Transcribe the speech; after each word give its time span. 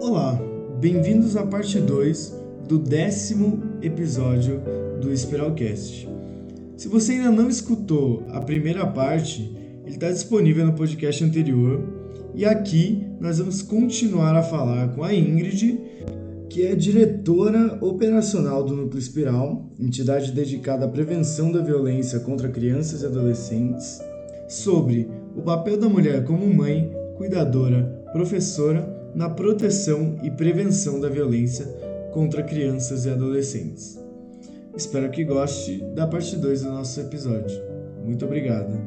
Olá, 0.00 0.40
bem-vindos 0.78 1.36
à 1.36 1.44
parte 1.44 1.80
2 1.80 2.36
do 2.68 2.78
décimo 2.78 3.60
episódio 3.82 4.62
do 5.00 5.12
Espiralcast. 5.12 6.08
Se 6.76 6.86
você 6.86 7.14
ainda 7.14 7.32
não 7.32 7.48
escutou 7.48 8.22
a 8.28 8.40
primeira 8.40 8.86
parte, 8.86 9.52
ele 9.84 9.96
está 9.96 10.08
disponível 10.08 10.64
no 10.66 10.74
podcast 10.74 11.24
anterior. 11.24 11.82
E 12.32 12.44
aqui 12.44 13.04
nós 13.20 13.38
vamos 13.38 13.60
continuar 13.60 14.36
a 14.36 14.42
falar 14.44 14.94
com 14.94 15.02
a 15.02 15.12
Ingrid, 15.12 15.80
que 16.52 16.66
é 16.66 16.74
diretora 16.74 17.78
operacional 17.80 18.62
do 18.62 18.76
Núcleo 18.76 18.98
Espiral, 18.98 19.72
entidade 19.80 20.32
dedicada 20.32 20.84
à 20.84 20.88
prevenção 20.88 21.50
da 21.50 21.62
violência 21.62 22.20
contra 22.20 22.46
crianças 22.46 23.00
e 23.00 23.06
adolescentes, 23.06 24.02
sobre 24.46 25.08
o 25.34 25.40
papel 25.40 25.78
da 25.78 25.88
mulher 25.88 26.26
como 26.26 26.46
mãe, 26.52 26.92
cuidadora, 27.16 27.84
professora 28.12 28.86
na 29.14 29.30
proteção 29.30 30.18
e 30.22 30.30
prevenção 30.30 31.00
da 31.00 31.08
violência 31.08 31.64
contra 32.12 32.42
crianças 32.42 33.06
e 33.06 33.10
adolescentes. 33.10 33.98
Espero 34.76 35.10
que 35.10 35.24
goste 35.24 35.82
da 35.94 36.06
parte 36.06 36.36
2 36.36 36.64
do 36.64 36.68
nosso 36.68 37.00
episódio. 37.00 37.62
Muito 38.04 38.26
obrigado. 38.26 38.78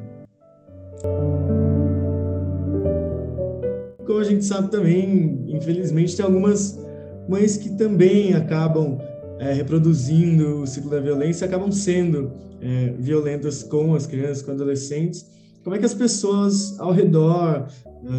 Como 4.05 4.19
a 4.19 4.23
gente 4.23 4.45
sabe 4.45 4.69
também, 4.69 5.45
infelizmente, 5.47 6.15
tem 6.15 6.23
algumas 6.23 6.84
mães 7.27 7.57
que 7.57 7.69
também 7.77 8.33
acabam 8.33 8.97
é, 9.39 9.51
reproduzindo 9.53 10.61
o 10.61 10.67
ciclo 10.67 10.89
da 10.89 10.99
violência, 10.99 11.45
acabam 11.45 11.71
sendo 11.71 12.31
é, 12.61 12.93
violentas 12.97 13.63
com 13.63 13.95
as 13.95 14.07
crianças, 14.07 14.41
com 14.41 14.51
adolescentes. 14.51 15.25
Como 15.63 15.75
é 15.75 15.79
que 15.79 15.85
as 15.85 15.93
pessoas 15.93 16.79
ao 16.79 16.91
redor, 16.91 17.67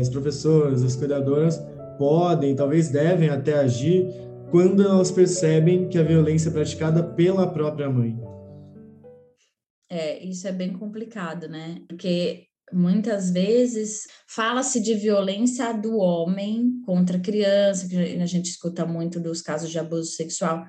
as 0.01 0.09
professoras, 0.09 0.83
as 0.83 0.97
cuidadoras, 0.97 1.61
podem, 1.99 2.55
talvez 2.55 2.89
devem 2.89 3.29
até 3.29 3.55
agir 3.55 4.07
quando 4.51 4.83
elas 4.83 5.11
percebem 5.11 5.89
que 5.89 5.99
a 5.99 6.03
violência 6.03 6.49
é 6.49 6.53
praticada 6.53 7.03
pela 7.03 7.47
própria 7.47 7.89
mãe. 7.89 8.17
É, 9.89 10.23
isso 10.25 10.47
é 10.47 10.53
bem 10.53 10.73
complicado, 10.73 11.49
né? 11.49 11.81
Porque 11.89 12.45
muitas 12.73 13.31
vezes 13.31 14.07
fala-se 14.29 14.81
de 14.81 14.95
violência 14.95 15.73
do 15.73 15.97
homem 15.97 16.81
contra 16.85 17.17
a 17.17 17.21
criança, 17.21 17.89
que 17.89 17.97
a 17.97 18.27
gente 18.27 18.51
escuta 18.51 18.85
muito 18.85 19.21
dos 19.21 19.41
casos 19.41 19.71
de 19.71 19.79
abuso 19.79 20.13
sexual, 20.13 20.65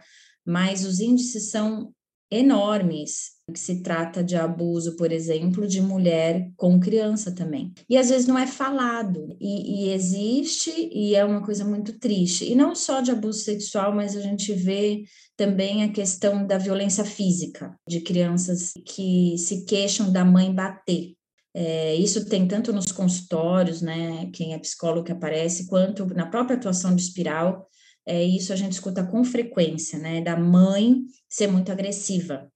mas 0.46 0.86
os 0.86 1.00
índices 1.00 1.50
são 1.50 1.94
enormes 2.30 3.38
que 3.54 3.60
se 3.60 3.82
trata 3.82 4.22
de 4.22 4.36
abuso, 4.36 4.98
por 4.98 5.12
exemplo, 5.12 5.66
de 5.66 5.82
mulher 5.82 6.52
com 6.58 6.80
criança 6.80 7.32
também. 7.32 7.74
E 7.90 7.98
às 7.98 8.10
vezes 8.10 8.28
não 8.28 8.38
é 8.38 8.46
falado, 8.46 9.38
e, 9.40 9.86
e, 9.86 9.94
existe, 9.94 10.72
e 10.92 11.16
é 11.16 11.24
uma 11.24 11.42
coisa 11.42 11.64
muito 11.64 11.98
triste. 11.98 12.44
E 12.44 12.56
não 12.56 12.76
só 12.76 13.00
de 13.00 13.12
abuso 13.12 13.40
sexual, 13.40 13.96
mas 13.96 14.18
a 14.18 14.22
gente 14.22 14.52
vê 14.52 15.04
também 15.38 15.84
a 15.84 15.92
questão 15.92 16.46
da 16.46 16.58
violência 16.58 17.06
física, 17.06 17.74
de 17.88 18.02
crianças 18.02 18.74
que 18.86 19.38
se 19.38 19.64
queixam 19.64 20.12
da 20.12 20.26
mãe 20.26 20.54
bater. 20.54 21.17
É, 21.60 21.96
isso 21.96 22.30
tem 22.30 22.48
tanto 22.48 22.72
nos 22.72 22.92
consultórios, 22.92 23.82
né, 23.82 24.30
quem 24.32 24.54
é 24.54 24.60
psicólogo 24.60 25.06
que 25.06 25.12
aparece, 25.12 25.66
quanto 25.66 26.06
na 26.14 26.28
própria 26.28 26.56
atuação 26.56 26.96
de 26.96 27.02
espiral. 27.02 27.68
É, 28.06 28.24
isso 28.24 28.54
a 28.54 28.56
gente 28.56 28.74
escuta 28.74 29.04
com 29.04 29.24
frequência, 29.24 29.98
né, 29.98 30.22
da 30.22 30.38
mãe 30.38 30.98
ser 31.28 31.48
muito 31.48 31.72
agressiva. 31.72 32.48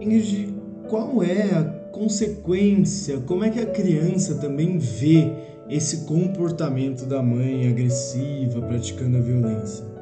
Ingrid, 0.00 0.52
qual 0.88 1.22
é 1.22 1.54
a 1.54 1.62
consequência? 1.92 3.20
Como 3.20 3.44
é 3.44 3.50
que 3.50 3.60
a 3.60 3.66
criança 3.66 4.34
também 4.40 4.78
vê 4.78 5.32
esse 5.68 6.06
comportamento 6.06 7.06
da 7.06 7.22
mãe 7.22 7.68
agressiva, 7.68 8.60
praticando 8.62 9.18
a 9.18 9.20
violência? 9.20 9.97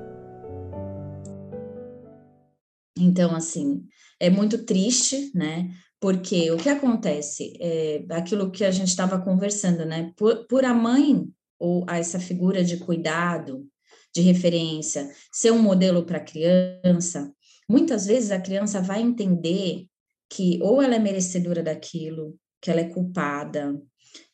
Então, 2.98 3.34
assim, 3.34 3.84
é 4.18 4.30
muito 4.30 4.64
triste, 4.64 5.30
né? 5.34 5.70
Porque 6.00 6.50
o 6.50 6.56
que 6.56 6.68
acontece? 6.68 7.54
É 7.60 8.04
aquilo 8.10 8.50
que 8.50 8.64
a 8.64 8.70
gente 8.70 8.88
estava 8.88 9.20
conversando, 9.20 9.84
né? 9.84 10.12
Por, 10.16 10.46
por 10.46 10.64
a 10.64 10.74
mãe 10.74 11.26
ou 11.58 11.84
essa 11.88 12.18
figura 12.20 12.62
de 12.62 12.78
cuidado, 12.78 13.66
de 14.14 14.20
referência, 14.20 15.10
ser 15.32 15.50
um 15.50 15.60
modelo 15.60 16.04
para 16.04 16.18
a 16.18 16.24
criança, 16.24 17.32
muitas 17.68 18.06
vezes 18.06 18.30
a 18.30 18.40
criança 18.40 18.80
vai 18.80 19.02
entender 19.02 19.86
que 20.30 20.58
ou 20.62 20.82
ela 20.82 20.94
é 20.94 20.98
merecedora 20.98 21.62
daquilo, 21.62 22.38
que 22.60 22.70
ela 22.70 22.80
é 22.80 22.88
culpada, 22.88 23.80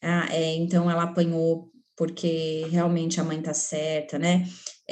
ah, 0.00 0.29
é, 0.31 0.55
então 0.55 0.91
ela 0.91 1.05
apanhou 1.05 1.71
porque 1.97 2.67
realmente 2.71 3.21
a 3.21 3.25
mãe 3.25 3.41
tá 3.41 3.53
certa, 3.53 4.19
né? 4.19 4.44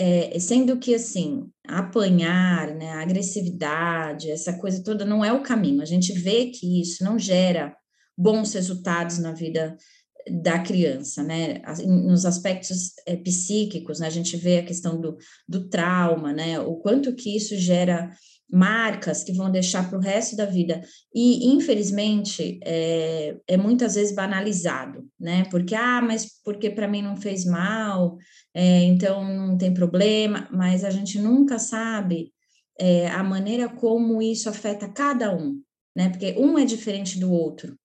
É, 0.02 0.38
sendo 0.38 0.78
que 0.78 0.94
assim, 0.94 1.50
apanhar, 1.68 2.74
né, 2.74 2.90
a 2.92 3.02
agressividade, 3.02 4.30
essa 4.30 4.58
coisa 4.58 4.82
toda 4.82 5.04
não 5.04 5.22
é 5.22 5.30
o 5.30 5.42
caminho. 5.42 5.82
A 5.82 5.84
gente 5.84 6.14
vê 6.14 6.46
que 6.46 6.80
isso 6.80 7.04
não 7.04 7.18
gera 7.18 7.76
bons 8.16 8.54
resultados 8.54 9.18
na 9.18 9.32
vida 9.32 9.76
da 10.42 10.58
criança, 10.58 11.22
né? 11.22 11.60
Nos 11.86 12.24
aspectos 12.24 12.92
é, 13.06 13.14
psíquicos, 13.16 14.00
né? 14.00 14.06
A 14.06 14.10
gente 14.10 14.38
vê 14.38 14.58
a 14.58 14.64
questão 14.64 14.98
do, 14.98 15.18
do 15.46 15.68
trauma, 15.68 16.32
né? 16.32 16.58
O 16.60 16.76
quanto 16.76 17.14
que 17.14 17.36
isso 17.36 17.56
gera 17.58 18.10
marcas 18.52 19.22
que 19.22 19.32
vão 19.32 19.50
deixar 19.50 19.88
para 19.88 19.98
o 19.98 20.02
resto 20.02 20.36
da 20.36 20.44
vida. 20.44 20.80
E, 21.14 21.52
infelizmente, 21.52 22.58
é, 22.64 23.36
é, 23.46 23.56
muitas 23.56 23.94
vezes 23.94 24.14
banalizado, 24.14 25.08
né? 25.18 25.44
Porque, 25.50 25.74
ah, 25.74 26.00
mas 26.02 26.40
porque 26.44 26.70
para 26.70 26.88
mim 26.88 27.02
não 27.02 27.16
fez 27.16 27.44
mal, 27.44 28.16
é, 28.54 28.82
então 28.84 29.24
não 29.24 29.56
tem 29.56 29.72
problema, 29.72 30.48
mas 30.52 30.84
a 30.84 30.90
gente 30.90 31.18
nunca 31.18 31.58
sabe 31.58 32.32
é, 32.78 33.08
a 33.08 33.22
maneira 33.22 33.68
como 33.68 34.20
isso 34.20 34.48
afeta 34.48 34.88
cada 34.88 35.34
um, 35.34 35.60
né? 35.94 36.08
Porque 36.08 36.34
um 36.38 36.58
é 36.58 36.64
diferente 36.64 37.18
do 37.18 37.32
outro. 37.32 37.78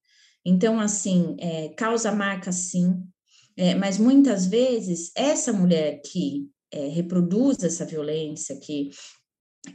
Então, 0.43 0.79
assim, 0.79 1.35
é, 1.39 1.69
causa 1.69 2.11
marca 2.11 2.51
sim, 2.51 3.03
é, 3.57 3.73
mas 3.73 3.97
muitas 3.97 4.45
vezes 4.45 5.11
essa 5.15 5.53
mulher 5.53 6.01
que 6.05 6.47
é, 6.71 6.87
reproduz 6.87 7.63
essa 7.63 7.85
violência, 7.85 8.59
que 8.59 8.89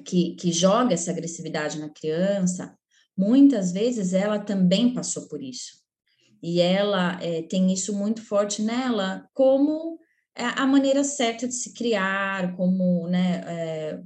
que, 0.05 0.35
que 0.37 0.53
joga 0.53 0.95
essa 0.95 1.11
agressividade 1.11 1.79
na 1.79 1.89
criança, 1.89 2.75
muitas 3.17 3.73
vezes 3.73 4.13
ela 4.13 4.39
também 4.39 4.95
passou 4.95 5.29
por 5.29 5.43
isso. 5.43 5.81
E 6.43 6.61
ela 6.61 7.19
é, 7.23 7.43
tem 7.43 7.73
isso 7.73 7.95
muito 7.95 8.23
forte 8.23 8.63
nela, 8.63 9.29
como 9.35 9.99
a 10.35 10.67
maneira 10.67 11.05
certa 11.05 11.47
de 11.47 11.55
se 11.55 11.75
criar, 11.75 12.57
como, 12.57 13.07
né, 13.09 13.43
é, 13.47 14.01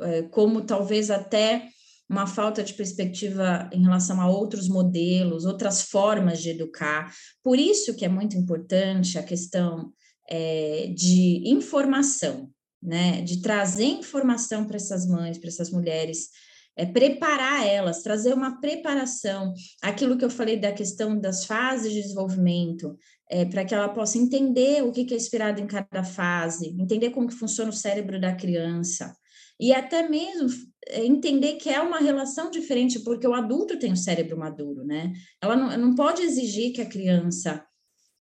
é, 0.00 0.22
como 0.22 0.62
talvez 0.62 1.10
até 1.10 1.68
uma 2.08 2.26
falta 2.26 2.62
de 2.62 2.74
perspectiva 2.74 3.70
em 3.72 3.82
relação 3.82 4.20
a 4.20 4.28
outros 4.28 4.68
modelos, 4.68 5.46
outras 5.46 5.82
formas 5.82 6.40
de 6.40 6.50
educar. 6.50 7.10
Por 7.42 7.58
isso 7.58 7.96
que 7.96 8.04
é 8.04 8.08
muito 8.08 8.36
importante 8.36 9.18
a 9.18 9.22
questão 9.22 9.90
é, 10.28 10.92
de 10.94 11.42
informação, 11.46 12.50
né, 12.82 13.22
de 13.22 13.40
trazer 13.40 13.84
informação 13.84 14.64
para 14.64 14.76
essas 14.76 15.06
mães, 15.06 15.38
para 15.38 15.48
essas 15.48 15.70
mulheres, 15.70 16.28
é, 16.76 16.86
preparar 16.86 17.66
elas, 17.66 18.02
trazer 18.02 18.32
uma 18.32 18.60
preparação, 18.60 19.52
aquilo 19.80 20.16
que 20.16 20.24
eu 20.24 20.30
falei 20.30 20.58
da 20.58 20.72
questão 20.72 21.18
das 21.18 21.44
fases 21.44 21.92
de 21.92 22.02
desenvolvimento, 22.02 22.96
é, 23.30 23.44
para 23.44 23.64
que 23.64 23.74
ela 23.74 23.88
possa 23.88 24.18
entender 24.18 24.82
o 24.82 24.90
que, 24.90 25.06
é 25.12 25.16
esperado 25.16 25.60
em 25.60 25.66
cada 25.66 26.02
fase, 26.02 26.74
entender 26.78 27.10
como 27.10 27.28
que 27.28 27.34
funciona 27.34 27.70
o 27.70 27.74
cérebro 27.74 28.20
da 28.20 28.34
criança, 28.34 29.14
e 29.60 29.72
até 29.72 30.08
mesmo 30.08 30.48
é, 30.88 31.04
entender 31.04 31.54
que 31.54 31.68
é 31.68 31.80
uma 31.80 31.98
relação 31.98 32.50
diferente, 32.50 33.00
porque 33.00 33.26
o 33.26 33.34
adulto 33.34 33.78
tem 33.78 33.92
o 33.92 33.96
cérebro 33.96 34.36
maduro, 34.36 34.84
né? 34.84 35.12
Ela 35.40 35.54
não, 35.54 35.76
não 35.78 35.94
pode 35.94 36.22
exigir 36.22 36.72
que 36.72 36.80
a 36.80 36.88
criança 36.88 37.64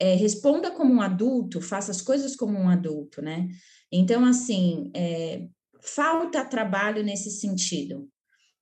é, 0.01 0.15
responda 0.15 0.71
como 0.71 0.91
um 0.91 0.99
adulto, 0.99 1.61
faça 1.61 1.91
as 1.91 2.01
coisas 2.01 2.35
como 2.35 2.57
um 2.57 2.67
adulto, 2.67 3.21
né? 3.21 3.47
Então, 3.91 4.25
assim, 4.25 4.89
é, 4.95 5.45
falta 5.79 6.43
trabalho 6.43 7.03
nesse 7.03 7.29
sentido. 7.29 8.09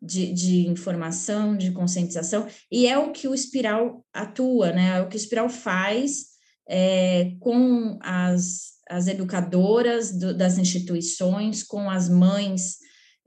De, 0.01 0.31
de, 0.31 0.65
informação, 0.65 1.57
de 1.57 1.71
conscientização, 1.71 2.47
e 2.71 2.88
é 2.88 2.97
o 2.97 3.12
que 3.12 3.27
o 3.27 3.36
Espiral 3.36 4.06
atua, 4.13 4.71
né? 4.71 4.97
É 4.97 5.01
o 5.01 5.09
que 5.09 5.18
o 5.18 5.19
Espiral 5.19 5.50
faz 5.50 6.27
é, 6.69 7.33
com 7.41 8.00
as, 8.01 8.75
as 8.89 9.07
educadoras 9.07 10.18
do, 10.18 10.33
das 10.33 10.57
instituições, 10.57 11.63
com 11.63 11.89
as 11.89 12.07
mães 12.07 12.77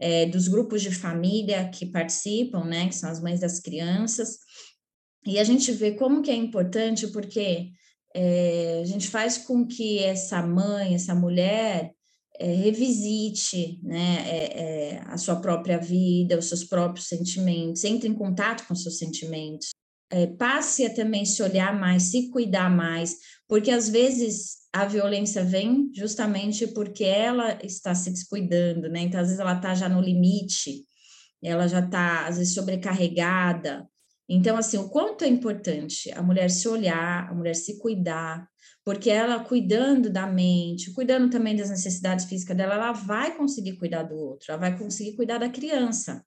é, 0.01 0.25
dos 0.25 0.49
grupos 0.49 0.81
de 0.81 0.91
família 0.91 1.69
que 1.69 1.85
participam, 1.85 2.65
né? 2.65 2.89
Que 2.89 2.95
são 2.95 3.11
as 3.11 3.21
mães 3.21 3.41
das 3.41 3.61
crianças. 3.61 4.39
E 5.27 5.39
a 5.39 5.45
gente 5.45 5.73
vê 5.73 5.93
como 5.93 6.23
que 6.23 6.31
é 6.31 6.35
importante, 6.35 7.07
porque 7.09 7.71
é, 8.15 8.81
a 8.83 8.87
gente 8.87 9.09
faz 9.09 9.39
com 9.39 9.67
que 9.67 9.99
essa 9.99 10.43
mãe, 10.43 10.95
essa 10.95 11.15
mulher, 11.15 11.93
é, 12.39 12.47
revisite 12.47 13.79
né, 13.83 14.25
é, 14.27 14.61
é, 14.61 15.03
a 15.07 15.17
sua 15.17 15.37
própria 15.37 15.79
vida, 15.79 16.39
os 16.39 16.49
seus 16.49 16.65
próprios 16.65 17.07
sentimentos, 17.07 17.85
entre 17.85 18.09
em 18.09 18.15
contato 18.15 18.67
com 18.67 18.75
seus 18.75 18.99
sentimentos, 18.99 19.71
é, 20.11 20.27
passe 20.27 20.85
a 20.85 20.93
também 20.93 21.25
se 21.25 21.43
olhar 21.43 21.79
mais, 21.79 22.11
se 22.11 22.31
cuidar 22.31 22.71
mais, 22.71 23.17
porque 23.49 23.71
às 23.71 23.89
vezes 23.89 24.63
a 24.73 24.87
violência 24.87 25.45
vem 25.45 25.91
justamente 25.95 26.67
porque 26.67 27.05
ela 27.05 27.59
está 27.63 27.95
se 27.95 28.11
descuidando, 28.11 28.89
né? 28.89 29.01
Então, 29.01 29.21
às 29.21 29.27
vezes, 29.27 29.41
ela 29.41 29.55
está 29.55 29.75
já 29.75 29.89
no 29.89 30.01
limite, 30.01 30.85
ela 31.43 31.69
já 31.69 31.81
está, 31.81 32.27
às 32.27 32.39
vezes, 32.39 32.55
sobrecarregada. 32.55 33.87
Então, 34.35 34.57
assim, 34.57 34.79
o 34.79 34.89
quanto 34.89 35.25
é 35.25 35.29
importante 35.29 36.11
a 36.13 36.23
mulher 36.23 36.49
se 36.49 36.67
olhar, 36.67 37.29
a 37.31 37.35
mulher 37.35 37.55
se 37.55 37.79
cuidar, 37.79 38.49
porque 38.83 39.11
ela 39.11 39.45
cuidando 39.45 40.09
da 40.09 40.27
mente, 40.27 40.91
cuidando 40.95 41.29
também 41.29 41.55
das 41.55 41.69
necessidades 41.69 42.25
físicas 42.25 42.57
dela, 42.57 42.75
ela 42.75 42.93
vai 42.93 43.37
conseguir 43.37 43.77
cuidar 43.77 44.05
do 44.05 44.17
outro, 44.17 44.47
ela 44.49 44.59
vai 44.59 44.79
conseguir 44.79 45.17
cuidar 45.17 45.37
da 45.37 45.51
criança, 45.51 46.25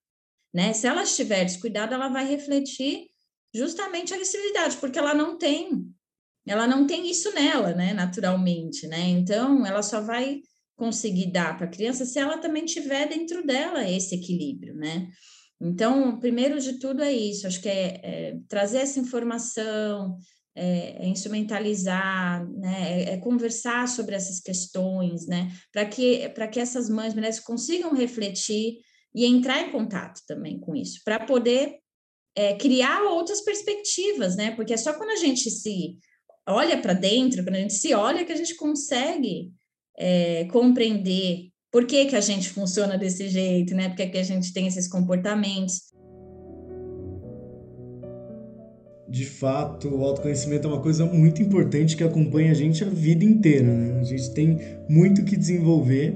né? 0.54 0.72
Se 0.72 0.86
ela 0.86 1.02
estiver 1.02 1.46
descuidada, 1.46 1.96
ela 1.96 2.07
vai 2.07 2.28
refletir 2.28 3.07
justamente 3.52 4.13
a 4.13 4.18
agressividade, 4.18 4.78
porque 4.78 5.00
ela 5.00 5.16
não 5.16 5.36
tem, 5.36 5.92
ela 6.46 6.68
não 6.68 6.86
tem 6.86 7.10
isso 7.10 7.34
nela, 7.34 7.74
né, 7.74 7.92
naturalmente, 7.92 8.86
né? 8.86 9.01
Então, 9.01 9.66
ela 9.66 9.81
só 9.81 10.00
vai 10.00 10.42
conseguir 10.75 11.31
dar 11.31 11.58
para 11.58 11.66
a 11.66 11.72
criança 11.72 12.06
se 12.06 12.19
ela 12.19 12.38
também 12.38 12.66
tiver 12.66 13.10
dentro 13.10 13.44
dela 13.44 13.90
esse 13.90 14.13
equilíbrio, 14.13 14.75
né? 14.75 15.10
Então, 15.60 16.19
primeiro 16.19 16.60
de 16.60 16.80
tudo 16.80 17.02
é 17.02 17.12
isso, 17.12 17.48
acho 17.48 17.62
que 17.62 17.69
é, 17.69 18.00
é 18.04 18.38
trazer 18.48 18.80
essa 18.80 19.00
informação, 19.00 20.18
é, 20.56 21.06
é 21.06 21.07
instrumentalizar, 21.07 22.48
né, 22.52 23.04
é, 23.04 23.13
é, 23.13 23.18
conversar 23.18 23.88
sobre 23.88 24.16
essas 24.16 24.40
questões, 24.40 25.28
né, 25.28 25.52
para 25.72 25.86
que, 25.86 26.30
que 26.52 26.60
essas 26.60 26.90
mães, 26.90 27.13
mulheres 27.13 27.40
consigam 27.40 27.94
refletir 27.94 28.80
e 29.13 29.25
entrar 29.25 29.62
em 29.62 29.72
contato 29.72 30.22
também 30.28 30.60
com 30.60 30.75
isso, 30.75 31.02
para 31.04 31.25
poder 31.25 31.78
é, 32.36 32.56
criar 32.56 33.04
outras 33.04 33.42
perspectivas, 33.42 34.36
né, 34.36 34.51
porque 34.51 34.74
é 34.74 34.78
só 34.78 34.94
quando 34.94 35.12
a 35.12 35.18
gente 35.18 35.50
se 35.50 35.98
olha 36.48 36.81
para 36.81 36.94
dentro, 36.94 37.44
quando 37.44 37.56
a 37.56 37.60
gente 37.60 37.74
se 37.74 37.94
olha, 37.94 38.25
que 38.25 38.31
a 38.31 38.38
gente 38.38 38.56
consegue 38.56 39.51
é, 39.98 40.46
compreender 40.46 41.50
por 41.75 41.86
que, 41.86 42.06
que 42.06 42.16
a 42.16 42.22
gente 42.22 42.51
funciona 42.51 42.98
desse 42.98 43.27
jeito, 43.27 43.75
né, 43.75 43.89
porque 43.89 44.07
que 44.07 44.18
a 44.18 44.24
gente 44.24 44.54
tem 44.54 44.66
esses 44.66 44.88
comportamentos. 44.88 45.94
de 49.10 49.25
fato, 49.25 49.88
o 49.89 50.04
autoconhecimento 50.04 50.68
é 50.68 50.72
uma 50.72 50.81
coisa 50.81 51.06
muito 51.06 51.42
importante 51.42 51.95
que 51.95 52.04
acompanha 52.04 52.51
a 52.51 52.54
gente 52.54 52.83
a 52.83 52.89
vida 52.89 53.24
inteira, 53.24 53.74
né? 53.74 54.00
A 54.01 54.04
gente 54.04 54.31
tem 54.31 54.60
muito 54.89 55.24
que 55.24 55.38
desenvolver. 55.38 56.13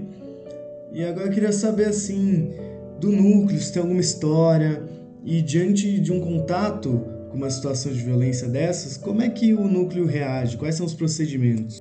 E 0.91 1.03
agora 1.03 1.27
eu 1.27 1.31
queria 1.31 1.53
saber, 1.53 1.85
assim, 1.85 2.51
do 2.99 3.09
núcleo, 3.09 3.57
se 3.59 3.71
tem 3.71 3.81
alguma 3.81 4.01
história, 4.01 4.83
e 5.23 5.41
diante 5.41 5.97
de 5.99 6.11
um 6.11 6.19
contato 6.19 7.05
com 7.29 7.37
uma 7.37 7.49
situação 7.49 7.93
de 7.93 7.99
violência 7.99 8.49
dessas, 8.49 8.97
como 8.97 9.21
é 9.21 9.29
que 9.29 9.53
o 9.53 9.67
núcleo 9.67 10.05
reage? 10.05 10.57
Quais 10.57 10.75
são 10.75 10.85
os 10.85 10.93
procedimentos? 10.93 11.78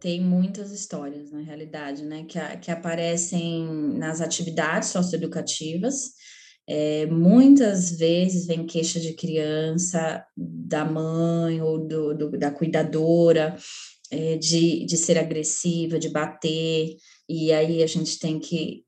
Tem 0.00 0.20
muitas 0.20 0.70
histórias, 0.70 1.30
na 1.30 1.40
realidade, 1.40 2.04
né, 2.04 2.24
que, 2.24 2.38
que 2.58 2.70
aparecem 2.70 3.66
nas 3.94 4.20
atividades 4.20 4.90
socioeducativas, 4.90 6.12
é, 6.68 7.06
muitas 7.06 7.90
vezes 7.98 8.46
vem 8.46 8.66
queixa 8.66 9.00
de 9.00 9.14
criança, 9.14 10.24
da 10.36 10.84
mãe 10.84 11.62
ou 11.62 11.86
do, 11.86 12.14
do 12.14 12.30
da 12.38 12.50
cuidadora, 12.50 13.56
é, 14.10 14.36
de, 14.36 14.84
de 14.84 14.96
ser 14.96 15.18
agressiva, 15.18 15.98
de 15.98 16.10
bater, 16.10 16.96
e 17.28 17.52
aí 17.52 17.82
a 17.82 17.86
gente 17.86 18.18
tem 18.18 18.38
que 18.38 18.84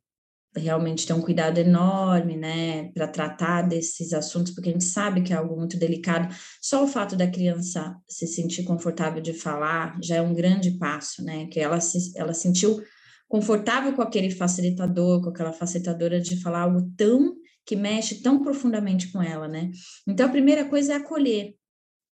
realmente 0.57 1.07
ter 1.07 1.13
um 1.13 1.21
cuidado 1.21 1.59
enorme, 1.59 2.37
né, 2.37 2.91
para 2.93 3.07
tratar 3.07 3.63
desses 3.63 4.13
assuntos, 4.13 4.53
porque 4.53 4.69
a 4.69 4.73
gente 4.73 4.85
sabe 4.85 5.23
que 5.23 5.33
é 5.33 5.37
algo 5.37 5.57
muito 5.57 5.77
delicado. 5.79 6.35
Só 6.61 6.83
o 6.83 6.89
fato 6.89 7.15
da 7.15 7.31
criança 7.31 7.97
se 8.09 8.27
sentir 8.27 8.65
confortável 8.65 9.23
de 9.23 9.33
falar 9.33 9.99
já 10.03 10.17
é 10.17 10.23
um 10.23 10.35
grande 10.35 10.73
passo, 10.73 11.23
né, 11.23 11.47
que 11.47 11.61
ela 11.61 11.81
se, 11.81 12.13
ela 12.19 12.35
sentiu 12.35 12.83
confortável 13.29 13.93
com 13.93 14.03
aquele 14.03 14.31
facilitador, 14.31 15.23
com 15.23 15.31
aquela 15.31 15.53
facilitadora 15.53 16.21
de 16.21 16.41
falar 16.41 16.63
algo 16.63 16.91
tão 16.97 17.37
que 17.65 17.77
mexe 17.77 18.21
tão 18.21 18.43
profundamente 18.43 19.13
com 19.13 19.23
ela, 19.23 19.47
né? 19.47 19.71
Então, 20.09 20.27
a 20.27 20.31
primeira 20.31 20.65
coisa 20.65 20.95
é 20.95 20.97
acolher 20.97 21.55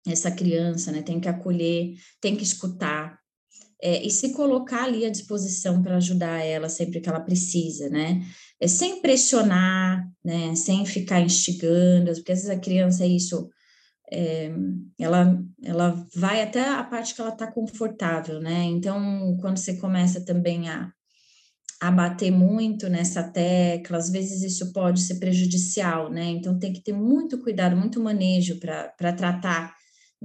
essa 0.06 0.30
criança, 0.30 0.92
né? 0.92 1.00
Tem 1.00 1.18
que 1.18 1.28
acolher, 1.28 1.94
tem 2.20 2.36
que 2.36 2.42
escutar, 2.42 3.15
é, 3.80 4.04
e 4.04 4.10
se 4.10 4.32
colocar 4.32 4.84
ali 4.84 5.04
à 5.04 5.10
disposição 5.10 5.82
para 5.82 5.96
ajudar 5.96 6.44
ela 6.44 6.68
sempre 6.68 7.00
que 7.00 7.08
ela 7.08 7.20
precisa, 7.20 7.88
né? 7.88 8.22
É, 8.60 8.66
sem 8.66 9.02
pressionar, 9.02 10.08
né? 10.24 10.54
Sem 10.54 10.84
ficar 10.86 11.20
instigando, 11.20 12.12
porque 12.14 12.32
às 12.32 12.42
vezes 12.42 12.50
a 12.50 12.58
criança 12.58 13.04
é 13.04 13.08
isso, 13.08 13.48
é, 14.10 14.50
ela, 14.98 15.38
ela 15.62 16.06
vai 16.14 16.42
até 16.42 16.68
a 16.68 16.82
parte 16.84 17.14
que 17.14 17.20
ela 17.20 17.30
está 17.30 17.50
confortável, 17.50 18.40
né? 18.40 18.64
Então, 18.64 19.36
quando 19.40 19.58
você 19.58 19.76
começa 19.76 20.24
também 20.24 20.68
a 20.68 20.90
a 21.80 21.90
bater 21.90 22.30
muito 22.30 22.88
nessa 22.88 23.22
tecla, 23.22 23.98
às 23.98 24.10
vezes 24.10 24.42
isso 24.42 24.72
pode 24.72 25.00
ser 25.00 25.16
prejudicial, 25.16 26.10
né? 26.10 26.24
Então 26.24 26.58
tem 26.58 26.72
que 26.72 26.82
ter 26.82 26.92
muito 26.92 27.38
cuidado, 27.42 27.76
muito 27.76 28.00
manejo 28.00 28.58
para 28.58 29.12
tratar 29.12 29.74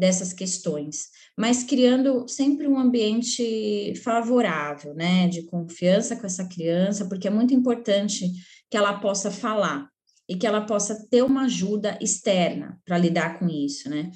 dessas 0.02 0.34
questões, 0.34 1.10
mas 1.38 1.64
criando 1.64 2.28
sempre 2.28 2.68
um 2.68 2.80
ambiente 2.80 3.94
favorável, 4.04 4.96
né? 4.96 5.28
De 5.28 5.44
confiança 5.44 6.16
com 6.16 6.26
essa 6.26 6.44
criança, 6.48 7.06
porque 7.06 7.28
é 7.28 7.32
muito 7.32 7.54
importante 7.54 8.32
que 8.68 8.76
ela 8.76 9.00
possa 9.00 9.30
falar 9.30 9.88
e 10.28 10.36
que 10.36 10.48
ela 10.48 10.62
possa 10.62 11.08
ter 11.08 11.22
uma 11.22 11.44
ajuda 11.44 12.00
externa 12.02 12.82
para 12.84 12.98
lidar 12.98 13.38
com 13.38 13.48
isso, 13.48 13.92
né? 13.92 14.10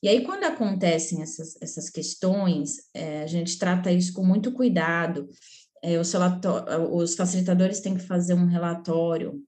E 0.00 0.08
aí, 0.08 0.22
quando 0.24 0.44
acontecem 0.44 1.20
essas, 1.22 1.60
essas 1.60 1.90
questões, 1.90 2.76
é, 2.94 3.24
a 3.24 3.26
gente 3.26 3.58
trata 3.58 3.90
isso 3.90 4.12
com 4.12 4.24
muito 4.24 4.52
cuidado, 4.52 5.28
é, 5.82 5.98
os, 5.98 6.12
os 6.92 7.16
facilitadores 7.16 7.80
têm 7.80 7.96
que 7.96 8.06
fazer 8.06 8.34
um 8.34 8.46
relatório 8.46 9.42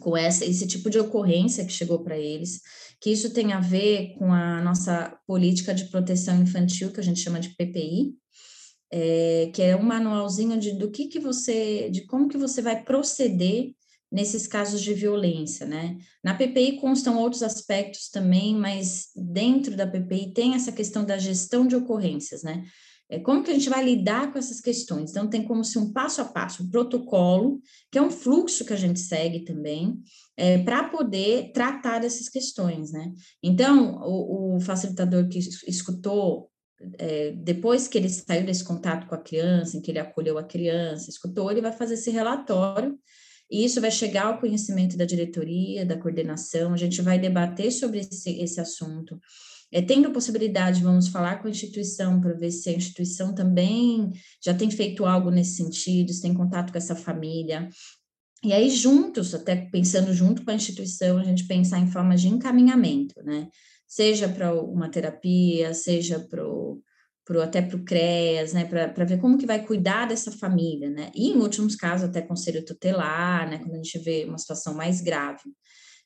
com 0.00 0.16
essa, 0.16 0.44
esse 0.44 0.66
tipo 0.66 0.90
de 0.90 0.98
ocorrência 0.98 1.64
que 1.64 1.72
chegou 1.72 2.02
para 2.02 2.18
eles, 2.18 2.60
que 3.00 3.10
isso 3.10 3.32
tem 3.32 3.52
a 3.52 3.60
ver 3.60 4.14
com 4.18 4.32
a 4.32 4.62
nossa 4.62 5.16
política 5.26 5.74
de 5.74 5.86
proteção 5.86 6.40
infantil, 6.40 6.92
que 6.92 7.00
a 7.00 7.02
gente 7.02 7.20
chama 7.20 7.40
de 7.40 7.50
PPI, 7.50 8.14
é, 8.90 9.50
que 9.52 9.62
é 9.62 9.76
um 9.76 9.82
manualzinho 9.82 10.58
de 10.58 10.72
do 10.72 10.90
que, 10.90 11.08
que 11.08 11.18
você, 11.18 11.88
de 11.90 12.06
como 12.06 12.28
que 12.28 12.36
você 12.36 12.60
vai 12.60 12.82
proceder 12.82 13.72
nesses 14.12 14.46
casos 14.46 14.82
de 14.82 14.92
violência, 14.92 15.64
né? 15.64 15.96
Na 16.22 16.34
PPI 16.34 16.76
constam 16.76 17.18
outros 17.18 17.42
aspectos 17.42 18.10
também, 18.10 18.54
mas 18.54 19.08
dentro 19.16 19.74
da 19.74 19.86
PPI 19.86 20.34
tem 20.34 20.54
essa 20.54 20.70
questão 20.70 21.02
da 21.02 21.16
gestão 21.16 21.66
de 21.66 21.74
ocorrências, 21.74 22.42
né? 22.42 22.62
É, 23.12 23.18
como 23.18 23.42
que 23.44 23.50
a 23.50 23.54
gente 23.54 23.68
vai 23.68 23.84
lidar 23.84 24.32
com 24.32 24.38
essas 24.38 24.58
questões? 24.58 25.10
Então, 25.10 25.28
tem 25.28 25.44
como 25.44 25.62
se 25.62 25.78
um 25.78 25.92
passo 25.92 26.22
a 26.22 26.24
passo, 26.24 26.62
um 26.62 26.70
protocolo, 26.70 27.60
que 27.90 27.98
é 27.98 28.02
um 28.02 28.10
fluxo 28.10 28.64
que 28.64 28.72
a 28.72 28.76
gente 28.76 28.98
segue 29.00 29.44
também, 29.44 30.00
é, 30.34 30.56
para 30.56 30.84
poder 30.84 31.52
tratar 31.52 31.98
dessas 31.98 32.30
questões, 32.30 32.90
né? 32.90 33.12
Então, 33.42 34.00
o, 34.02 34.56
o 34.56 34.60
facilitador 34.60 35.28
que 35.28 35.38
escutou, 35.38 36.50
é, 36.98 37.32
depois 37.32 37.86
que 37.86 37.98
ele 37.98 38.08
saiu 38.08 38.46
desse 38.46 38.64
contato 38.64 39.06
com 39.06 39.14
a 39.14 39.22
criança, 39.22 39.76
em 39.76 39.82
que 39.82 39.90
ele 39.90 39.98
acolheu 39.98 40.38
a 40.38 40.42
criança, 40.42 41.10
escutou, 41.10 41.50
ele 41.50 41.60
vai 41.60 41.72
fazer 41.72 41.94
esse 41.94 42.10
relatório, 42.10 42.98
e 43.50 43.62
isso 43.62 43.78
vai 43.78 43.90
chegar 43.90 44.28
ao 44.28 44.40
conhecimento 44.40 44.96
da 44.96 45.04
diretoria, 45.04 45.84
da 45.84 45.98
coordenação, 45.98 46.72
a 46.72 46.78
gente 46.78 47.02
vai 47.02 47.18
debater 47.18 47.70
sobre 47.70 48.00
esse, 48.00 48.40
esse 48.40 48.58
assunto, 48.58 49.20
é, 49.72 49.80
tendo 49.80 50.12
possibilidade, 50.12 50.82
vamos 50.82 51.08
falar 51.08 51.40
com 51.40 51.48
a 51.48 51.50
instituição 51.50 52.20
para 52.20 52.34
ver 52.34 52.50
se 52.50 52.68
a 52.68 52.74
instituição 52.74 53.34
também 53.34 54.10
já 54.44 54.52
tem 54.52 54.70
feito 54.70 55.06
algo 55.06 55.30
nesse 55.30 55.56
sentido, 55.56 56.12
se 56.12 56.20
tem 56.20 56.34
contato 56.34 56.70
com 56.70 56.78
essa 56.78 56.94
família. 56.94 57.68
E 58.44 58.52
aí, 58.52 58.68
juntos, 58.68 59.34
até 59.34 59.56
pensando 59.56 60.12
junto 60.12 60.44
com 60.44 60.50
a 60.50 60.54
instituição, 60.54 61.16
a 61.16 61.24
gente 61.24 61.46
pensar 61.46 61.78
em 61.78 61.86
formas 61.86 62.20
de 62.20 62.28
encaminhamento, 62.28 63.22
né? 63.22 63.48
Seja 63.86 64.28
para 64.28 64.54
uma 64.54 64.90
terapia, 64.90 65.72
seja 65.72 66.18
para 66.18 66.44
pro, 67.24 67.40
até 67.40 67.62
para 67.62 67.76
o 67.76 67.84
CREAS, 67.84 68.52
né, 68.52 68.64
para 68.64 69.04
ver 69.04 69.20
como 69.20 69.38
que 69.38 69.46
vai 69.46 69.64
cuidar 69.64 70.06
dessa 70.06 70.32
família, 70.32 70.90
né, 70.90 71.10
e 71.14 71.30
em 71.30 71.36
últimos 71.36 71.76
casos 71.76 72.08
até 72.08 72.20
conselho 72.20 72.64
tutelar, 72.64 73.48
né, 73.48 73.58
quando 73.58 73.74
a 73.74 73.76
gente 73.76 73.98
vê 74.00 74.24
uma 74.24 74.38
situação 74.38 74.74
mais 74.74 75.00
grave. 75.00 75.42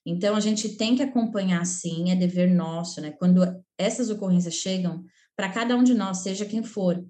Então, 0.06 0.36
a 0.36 0.40
gente 0.40 0.76
tem 0.76 0.94
que 0.94 1.02
acompanhar, 1.02 1.66
sim, 1.66 2.12
é 2.12 2.14
dever 2.14 2.48
nosso, 2.48 3.00
né? 3.00 3.10
Quando 3.10 3.42
essas 3.76 4.08
ocorrências 4.08 4.54
chegam, 4.54 5.04
para 5.34 5.50
cada 5.50 5.76
um 5.76 5.82
de 5.82 5.94
nós, 5.94 6.18
seja 6.18 6.46
quem 6.46 6.62
for, 6.62 7.04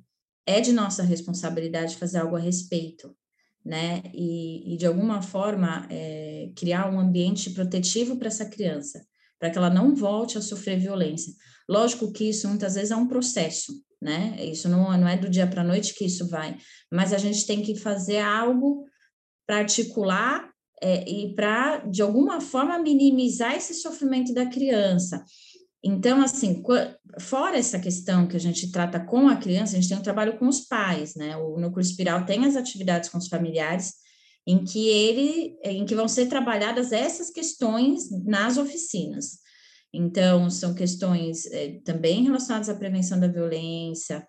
é 0.47 0.63
de 0.63 0.73
nossa 0.73 1.03
responsabilidade 1.03 1.99
fazer 1.99 2.19
algo 2.19 2.37
a 2.37 2.41
respeito, 2.41 3.15
né? 3.63 4.03
E, 4.15 4.75
e 4.75 4.77
de 4.79 4.87
alguma 4.87 5.21
forma, 5.21 5.87
é, 5.91 6.51
criar 6.57 6.91
um 6.91 6.99
ambiente 6.99 7.51
protetivo 7.51 8.17
para 8.17 8.29
essa 8.29 8.47
criança, 8.47 9.07
para 9.39 9.51
que 9.51 9.59
ela 9.59 9.69
não 9.69 9.95
volte 9.95 10.39
a 10.39 10.41
sofrer 10.41 10.79
violência. 10.79 11.35
Lógico 11.69 12.11
que 12.11 12.31
isso 12.31 12.49
muitas 12.49 12.77
vezes 12.77 12.93
é 12.93 12.97
um 12.97 13.09
processo, 13.09 13.73
né? 14.01 14.43
Isso 14.43 14.71
não, 14.71 14.97
não 14.97 15.07
é 15.07 15.19
do 15.19 15.29
dia 15.29 15.47
para 15.47 15.61
a 15.61 15.65
noite 15.65 15.95
que 15.95 16.07
isso 16.07 16.27
vai, 16.29 16.57
mas 16.91 17.13
a 17.13 17.19
gente 17.19 17.47
tem 17.47 17.61
que 17.61 17.77
fazer 17.77 18.21
algo 18.21 18.87
para 19.47 19.59
articular 19.59 20.51
é, 20.83 21.09
e 21.09 21.35
para, 21.35 21.79
de 21.79 22.03
alguma 22.03 22.41
forma, 22.41 22.79
minimizar 22.79 23.55
esse 23.55 23.75
sofrimento 23.75 24.35
da 24.35 24.47
criança. 24.47 25.25
Então, 25.83 26.21
assim, 26.21 26.63
fora 27.21 27.57
essa 27.57 27.79
questão 27.79 28.27
que 28.27 28.37
a 28.37 28.41
gente 28.41 28.73
trata 28.73 28.99
com 28.99 29.29
a 29.29 29.37
criança, 29.37 29.77
a 29.77 29.81
gente 29.81 29.89
tem 29.89 29.97
um 29.97 30.03
trabalho 30.03 30.39
com 30.39 30.49
os 30.49 30.61
pais, 30.61 31.15
né? 31.15 31.37
O 31.37 31.59
núcleo 31.59 31.81
espiral 31.81 32.25
tem 32.25 32.45
as 32.45 32.57
atividades 32.57 33.09
com 33.09 33.19
os 33.19 33.29
familiares, 33.29 33.95
em 34.47 34.65
que 34.65 34.89
ele, 34.89 35.57
em 35.63 35.85
que 35.85 35.95
vão 35.95 36.09
ser 36.09 36.27
trabalhadas 36.27 36.93
essas 36.93 37.31
questões 37.31 38.11
nas 38.25 38.57
oficinas. 38.57 39.39
Então, 39.93 40.51
são 40.51 40.75
questões 40.75 41.47
é, 41.47 41.81
também 41.85 42.25
relacionadas 42.25 42.69
à 42.69 42.75
prevenção 42.75 43.19
da 43.19 43.29
violência, 43.29 44.27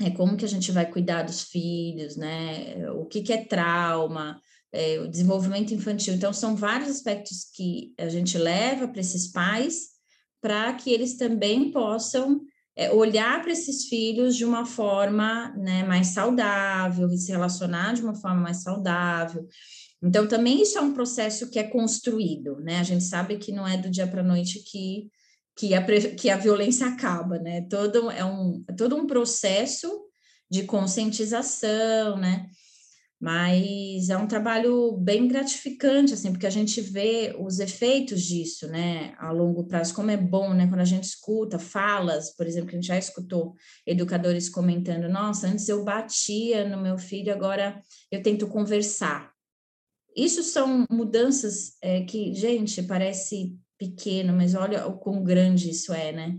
é, 0.00 0.10
como 0.10 0.36
que 0.36 0.44
a 0.44 0.48
gente 0.48 0.70
vai 0.72 0.90
cuidar 0.90 1.22
dos 1.22 1.42
filhos, 1.42 2.16
né? 2.16 2.90
O 2.92 3.06
que, 3.06 3.22
que 3.22 3.32
é 3.32 3.44
trauma, 3.44 4.40
é, 4.76 5.00
o 5.00 5.08
desenvolvimento 5.08 5.72
infantil. 5.72 6.14
Então, 6.14 6.32
são 6.32 6.54
vários 6.54 6.90
aspectos 6.90 7.46
que 7.54 7.94
a 7.98 8.08
gente 8.08 8.36
leva 8.36 8.86
para 8.86 9.00
esses 9.00 9.28
pais 9.28 9.96
para 10.40 10.72
que 10.74 10.90
eles 10.92 11.16
também 11.16 11.72
possam 11.72 12.40
é, 12.76 12.92
olhar 12.92 13.42
para 13.42 13.50
esses 13.50 13.86
filhos 13.88 14.36
de 14.36 14.44
uma 14.44 14.66
forma 14.66 15.48
né, 15.56 15.82
mais 15.82 16.08
saudável, 16.08 17.08
se 17.16 17.32
relacionar 17.32 17.94
de 17.94 18.02
uma 18.02 18.14
forma 18.14 18.42
mais 18.42 18.62
saudável. 18.62 19.48
Então, 20.02 20.28
também 20.28 20.60
isso 20.60 20.76
é 20.76 20.80
um 20.82 20.92
processo 20.92 21.50
que 21.50 21.58
é 21.58 21.64
construído, 21.64 22.60
né? 22.60 22.78
A 22.78 22.82
gente 22.82 23.02
sabe 23.02 23.38
que 23.38 23.50
não 23.50 23.66
é 23.66 23.78
do 23.78 23.90
dia 23.90 24.06
para 24.06 24.20
a 24.20 24.24
noite 24.24 24.60
que, 24.60 25.10
que, 25.56 25.74
a, 25.74 25.82
que 26.14 26.28
a 26.28 26.36
violência 26.36 26.86
acaba, 26.86 27.38
né? 27.38 27.62
Todo, 27.62 28.10
é, 28.10 28.22
um, 28.22 28.62
é 28.68 28.72
todo 28.74 28.94
um 28.94 29.06
processo 29.06 29.90
de 30.50 30.64
conscientização, 30.64 32.18
né? 32.18 32.46
Mas 33.20 34.10
é 34.10 34.16
um 34.16 34.26
trabalho 34.26 34.92
bem 34.98 35.26
gratificante, 35.26 36.12
assim, 36.12 36.30
porque 36.30 36.46
a 36.46 36.50
gente 36.50 36.80
vê 36.82 37.34
os 37.38 37.58
efeitos 37.60 38.22
disso, 38.22 38.68
né, 38.68 39.14
a 39.18 39.30
longo 39.30 39.64
prazo, 39.64 39.94
como 39.94 40.10
é 40.10 40.16
bom, 40.16 40.52
né, 40.52 40.66
quando 40.66 40.80
a 40.80 40.84
gente 40.84 41.04
escuta 41.04 41.58
falas, 41.58 42.34
por 42.36 42.46
exemplo, 42.46 42.68
que 42.68 42.76
a 42.76 42.78
gente 42.78 42.88
já 42.88 42.98
escutou 42.98 43.54
educadores 43.86 44.48
comentando, 44.48 45.08
nossa, 45.08 45.48
antes 45.48 45.68
eu 45.68 45.82
batia 45.82 46.68
no 46.68 46.80
meu 46.80 46.98
filho, 46.98 47.32
agora 47.32 47.80
eu 48.10 48.22
tento 48.22 48.46
conversar. 48.46 49.32
Isso 50.14 50.42
são 50.42 50.86
mudanças 50.90 51.76
é, 51.82 52.02
que, 52.02 52.34
gente, 52.34 52.82
parece 52.82 53.54
pequeno, 53.78 54.32
mas 54.32 54.54
olha 54.54 54.86
o 54.86 54.98
quão 54.98 55.22
grande 55.22 55.70
isso 55.70 55.92
é, 55.92 56.12
né? 56.12 56.38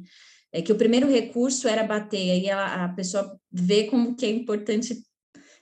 É 0.52 0.62
que 0.62 0.72
o 0.72 0.78
primeiro 0.78 1.08
recurso 1.10 1.68
era 1.68 1.84
bater, 1.84 2.32
aí 2.32 2.50
a, 2.50 2.86
a 2.86 2.90
pessoa 2.90 3.40
vê 3.52 3.84
como 3.84 4.16
que 4.16 4.26
é 4.26 4.30
importante 4.30 5.04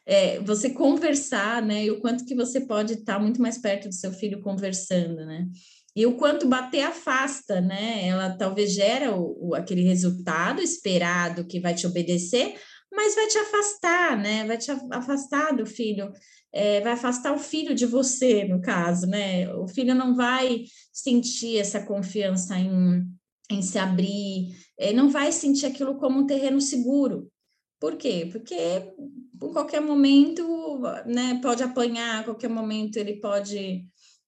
é, 0.05 0.39
você 0.39 0.69
conversar, 0.69 1.61
né? 1.61 1.85
E 1.85 1.91
o 1.91 1.99
quanto 1.99 2.25
que 2.25 2.35
você 2.35 2.61
pode 2.61 2.93
estar 2.93 3.19
muito 3.19 3.41
mais 3.41 3.57
perto 3.57 3.89
do 3.89 3.95
seu 3.95 4.13
filho 4.13 4.41
conversando, 4.41 5.25
né? 5.25 5.47
E 5.95 6.05
o 6.05 6.15
quanto 6.15 6.47
bater 6.47 6.81
afasta, 6.81 7.61
né? 7.61 8.05
Ela 8.07 8.35
talvez 8.37 8.73
gera 8.73 9.15
o, 9.15 9.49
o, 9.49 9.55
aquele 9.55 9.81
resultado 9.81 10.61
esperado 10.61 11.45
que 11.47 11.59
vai 11.59 11.73
te 11.73 11.87
obedecer, 11.87 12.55
mas 12.93 13.15
vai 13.15 13.27
te 13.27 13.37
afastar, 13.37 14.17
né? 14.17 14.45
Vai 14.45 14.57
te 14.57 14.71
afastar 14.91 15.55
do 15.55 15.65
filho, 15.65 16.11
é, 16.53 16.81
vai 16.81 16.93
afastar 16.93 17.33
o 17.33 17.39
filho 17.39 17.73
de 17.73 17.85
você, 17.85 18.43
no 18.43 18.61
caso, 18.61 19.07
né? 19.07 19.51
O 19.55 19.67
filho 19.67 19.95
não 19.95 20.15
vai 20.15 20.65
sentir 20.91 21.57
essa 21.57 21.81
confiança 21.81 22.57
em, 22.59 23.05
em 23.49 23.61
se 23.61 23.79
abrir, 23.79 24.55
é, 24.77 24.93
não 24.93 25.09
vai 25.09 25.31
sentir 25.31 25.65
aquilo 25.65 25.95
como 25.97 26.19
um 26.19 26.27
terreno 26.27 26.61
seguro. 26.61 27.31
Por 27.79 27.97
quê? 27.97 28.29
Porque 28.31 28.55
em 28.55 29.53
qualquer 29.53 29.81
momento, 29.81 30.79
né, 31.05 31.39
pode 31.41 31.61
apanhar, 31.63 32.21
a 32.21 32.23
qualquer 32.23 32.49
momento 32.49 32.97
ele 32.97 33.19
pode 33.19 33.85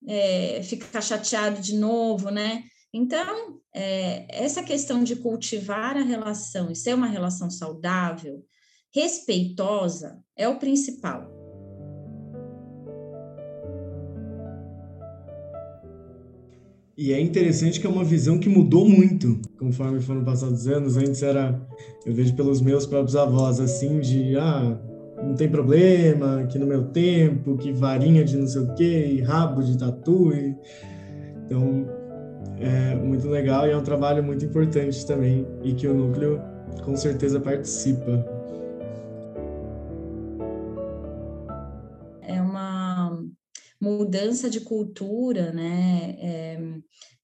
é, 0.07 0.61
ficar 0.63 1.01
chateado 1.01 1.61
de 1.61 1.75
novo, 1.75 2.29
né? 2.29 2.63
Então, 2.93 3.59
é, 3.73 4.25
essa 4.29 4.63
questão 4.63 5.03
de 5.03 5.15
cultivar 5.15 5.97
a 5.97 6.03
relação 6.03 6.71
e 6.71 6.75
ser 6.75 6.95
uma 6.95 7.07
relação 7.07 7.49
saudável, 7.49 8.43
respeitosa, 8.93 10.19
é 10.35 10.47
o 10.47 10.57
principal. 10.57 11.36
E 16.97 17.13
é 17.13 17.21
interessante 17.21 17.79
que 17.79 17.85
é 17.85 17.89
uma 17.89 18.03
visão 18.03 18.39
que 18.39 18.49
mudou 18.49 18.89
muito 18.89 19.39
conforme 19.59 20.01
foram 20.01 20.23
passados 20.23 20.61
os 20.61 20.67
anos. 20.67 20.97
Antes 20.97 21.21
era, 21.21 21.61
eu 22.03 22.11
vejo 22.11 22.33
pelos 22.35 22.59
meus 22.59 22.87
próprios 22.87 23.15
avós, 23.15 23.59
assim, 23.59 23.99
de, 23.99 24.35
ah, 24.35 24.75
não 25.23 25.35
tem 25.35 25.47
problema, 25.47 26.47
que 26.47 26.57
no 26.57 26.65
meu 26.65 26.85
tempo, 26.85 27.55
que 27.55 27.71
varinha 27.71 28.23
de 28.23 28.35
não 28.35 28.47
sei 28.47 28.61
o 28.61 28.73
quê, 28.73 29.23
rabo 29.23 29.61
de 29.61 29.77
tatu. 29.77 30.33
E... 30.33 30.55
Então, 31.45 31.87
é 32.59 32.95
muito 32.95 33.27
legal 33.27 33.67
e 33.67 33.71
é 33.71 33.77
um 33.77 33.83
trabalho 33.83 34.23
muito 34.23 34.43
importante 34.43 35.05
também 35.05 35.45
e 35.63 35.73
que 35.73 35.87
o 35.87 35.93
núcleo 35.93 36.41
com 36.83 36.95
certeza 36.95 37.39
participa. 37.39 38.36
Mudança 44.07 44.49
de 44.49 44.61
cultura, 44.61 45.51
né? 45.51 46.15
É 46.19 46.57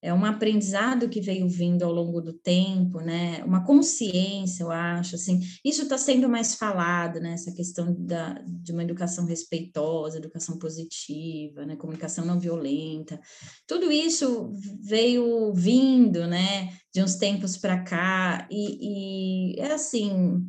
é 0.04 0.14
um 0.14 0.26
aprendizado 0.26 1.08
que 1.08 1.22
veio 1.22 1.48
vindo 1.48 1.84
ao 1.84 1.92
longo 1.94 2.20
do 2.20 2.34
tempo, 2.34 3.00
né? 3.00 3.42
Uma 3.46 3.64
consciência, 3.64 4.64
eu 4.64 4.70
acho, 4.70 5.16
assim. 5.16 5.40
Isso 5.64 5.84
está 5.84 5.98
sendo 5.98 6.28
mais 6.28 6.56
falado, 6.56 7.22
né? 7.22 7.32
Essa 7.32 7.54
questão 7.54 7.96
da, 7.98 8.34
de 8.46 8.74
uma 8.74 8.84
educação 8.84 9.26
respeitosa, 9.26 10.18
educação 10.18 10.60
positiva, 10.60 11.66
né? 11.66 11.78
Comunicação 11.78 12.26
não 12.26 12.38
violenta. 12.38 13.18
Tudo 13.66 13.90
isso 13.90 14.52
veio 14.82 15.54
vindo, 15.54 16.28
né? 16.28 16.74
De 16.94 17.02
uns 17.02 17.16
tempos 17.16 17.56
para 17.56 17.82
cá 17.82 18.46
e, 18.52 19.54
e 19.56 19.60
é 19.62 19.72
assim 19.72 20.46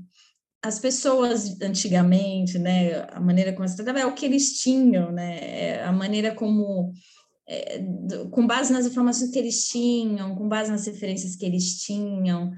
as 0.65 0.79
pessoas 0.79 1.61
antigamente, 1.61 2.59
né, 2.59 3.07
a 3.13 3.21
maneira 3.21 3.53
como 3.53 3.69
se 3.69 3.77
tratava 3.77 4.01
é 4.01 4.07
o 4.07 4.15
que 4.15 4.25
eles 4.25 4.61
tinham, 4.61 5.13
né, 5.13 5.39
é 5.43 5.85
a 5.85 5.93
maneira 5.93 6.35
como 6.35 6.91
é, 7.47 7.85
com 8.31 8.47
base 8.47 8.73
nas 8.73 8.87
informações 8.87 9.31
que 9.31 9.39
eles 9.39 9.69
tinham, 9.69 10.35
com 10.35 10.49
base 10.49 10.71
nas 10.71 10.87
referências 10.87 11.37
que 11.37 11.45
eles 11.45 11.83
tinham, 11.83 12.51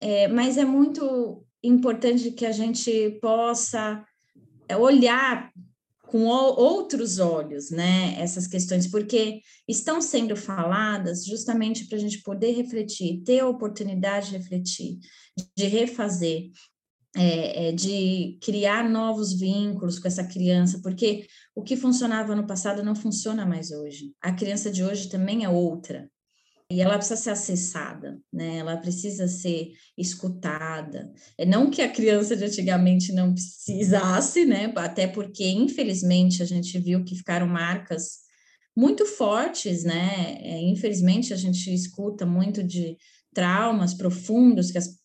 é, 0.00 0.28
mas 0.28 0.56
é 0.56 0.64
muito 0.64 1.44
importante 1.62 2.30
que 2.30 2.46
a 2.46 2.52
gente 2.52 3.18
possa 3.20 4.02
é, 4.66 4.74
olhar 4.74 5.52
com 6.06 6.24
outros 6.24 7.18
olhos, 7.18 7.70
né, 7.70 8.14
essas 8.18 8.46
questões, 8.46 8.86
porque 8.86 9.40
estão 9.68 10.00
sendo 10.00 10.36
faladas 10.36 11.26
justamente 11.26 11.84
para 11.84 11.98
a 11.98 12.00
gente 12.00 12.22
poder 12.22 12.52
refletir, 12.52 13.22
ter 13.24 13.40
a 13.40 13.48
oportunidade 13.48 14.30
de 14.30 14.38
refletir, 14.38 14.98
de 15.54 15.66
refazer, 15.66 16.50
é, 17.16 17.68
é, 17.68 17.72
de 17.72 18.38
criar 18.40 18.88
novos 18.88 19.32
vínculos 19.32 19.98
com 19.98 20.08
essa 20.08 20.24
criança, 20.24 20.80
porque 20.82 21.26
o 21.54 21.62
que 21.62 21.76
funcionava 21.76 22.34
no 22.34 22.46
passado 22.46 22.82
não 22.82 22.94
funciona 22.94 23.44
mais 23.44 23.70
hoje. 23.70 24.14
A 24.20 24.32
criança 24.32 24.70
de 24.70 24.82
hoje 24.82 25.08
também 25.08 25.44
é 25.44 25.48
outra. 25.48 26.10
E 26.70 26.80
ela 26.80 26.96
precisa 26.96 27.20
ser 27.20 27.30
acessada, 27.30 28.18
né? 28.32 28.56
Ela 28.56 28.78
precisa 28.78 29.28
ser 29.28 29.72
escutada. 29.96 31.12
É 31.36 31.44
não 31.44 31.70
que 31.70 31.82
a 31.82 31.92
criança 31.92 32.34
de 32.34 32.44
antigamente 32.46 33.12
não 33.12 33.34
precisasse, 33.34 34.46
né? 34.46 34.72
Até 34.76 35.06
porque, 35.06 35.46
infelizmente, 35.50 36.42
a 36.42 36.46
gente 36.46 36.78
viu 36.78 37.04
que 37.04 37.14
ficaram 37.14 37.46
marcas 37.46 38.20
muito 38.74 39.04
fortes, 39.04 39.84
né? 39.84 40.38
É, 40.40 40.62
infelizmente, 40.62 41.34
a 41.34 41.36
gente 41.36 41.72
escuta 41.74 42.24
muito 42.24 42.62
de 42.62 42.96
traumas 43.34 43.92
profundos 43.92 44.70
que 44.70 44.78
as 44.78 45.01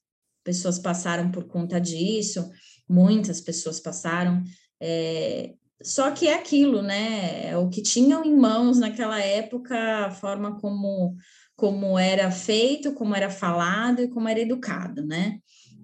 pessoas 0.48 0.80
passaram 0.80 1.30
por 1.30 1.44
conta 1.44 1.77
disso, 1.77 2.50
muitas 2.88 3.42
pessoas 3.42 3.82
passaram. 3.82 4.42
É, 4.82 5.54
só 5.84 6.10
que 6.12 6.25
é 6.25 6.36
aquilo, 6.36 6.82
né? 6.82 7.50
É 7.50 7.58
o 7.58 7.68
que 7.68 7.82
tinham 7.82 8.24
em 8.24 8.34
mãos 8.34 8.80
naquela 8.80 9.20
época, 9.20 9.75
a 10.06 10.10
forma 10.10 10.58
como, 10.58 11.18
como 11.54 12.00
era 12.00 12.32
feito, 12.32 12.94
como 12.94 13.13
era 13.13 13.30
falado 13.30 14.01
e 14.01 14.08
como 14.08 14.30
era 14.30 14.39
educado, 14.39 15.06
né? 15.06 15.38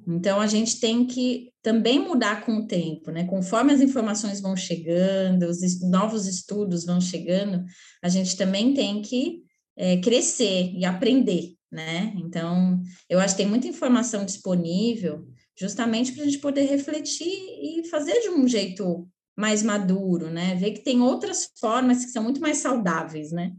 Então 0.08 0.40
a 0.40 0.48
gente 0.48 0.80
tem 0.80 1.06
que 1.06 1.52
também 1.62 2.00
mudar 2.00 2.46
com 2.46 2.56
o 2.56 2.68
tempo, 2.68 3.12
né? 3.12 3.26
Conforme 3.26 3.74
as 3.74 3.82
informações 3.82 4.40
vão 4.40 4.56
chegando, 4.56 5.44
os 5.44 5.82
novos 5.82 6.26
estudos 6.26 6.86
vão 6.86 7.02
chegando, 7.02 7.66
a 8.02 8.08
gente 8.08 8.38
também 8.38 8.74
tem 8.74 9.02
que 9.02 9.42
é, 9.76 9.98
crescer 9.98 10.72
e 10.74 10.86
aprender, 10.86 11.54
né? 11.74 12.14
Então, 12.18 12.82
eu 13.10 13.20
acho 13.20 13.36
que 13.36 13.42
tem 13.42 13.50
muita 13.50 13.68
informação 13.68 14.24
disponível 14.24 15.26
justamente 15.60 16.12
para 16.12 16.24
a 16.24 16.26
gente 16.26 16.40
poder 16.40 16.64
refletir 16.64 17.28
e 17.28 17.88
fazer 17.90 18.22
de 18.22 18.30
um 18.30 18.48
jeito 18.48 19.08
mais 19.36 19.64
maduro, 19.64 20.30
né? 20.30 20.56
Ver 20.56 20.72
que 20.72 20.84
tem 20.84 21.02
outras 21.02 21.50
formas 21.60 22.06
que 22.06 22.12
são 22.12 22.24
muito 22.24 22.40
mais 22.40 22.58
saudáveis, 22.58 23.32
né? 23.32 23.52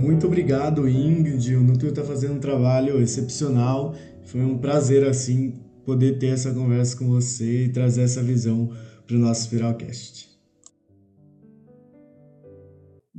muito 0.00 0.26
obrigado, 0.26 0.88
Ingrid. 0.88 1.54
O 1.56 1.62
Núcleo 1.62 1.90
está 1.90 2.02
fazendo 2.02 2.34
um 2.34 2.40
trabalho 2.40 3.02
excepcional. 3.02 3.94
Foi 4.24 4.40
um 4.40 4.56
prazer, 4.56 5.04
assim, 5.04 5.54
poder 5.84 6.18
ter 6.18 6.28
essa 6.28 6.52
conversa 6.52 6.96
com 6.96 7.06
você 7.06 7.64
e 7.64 7.68
trazer 7.68 8.02
essa 8.02 8.22
visão 8.22 8.70
para 9.06 9.16
o 9.16 9.18
nosso 9.18 9.44
Spiralcast. 9.44 10.29